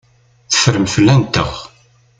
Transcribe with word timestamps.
Teffrem 0.51 0.85
fell-anteɣ. 0.93 1.51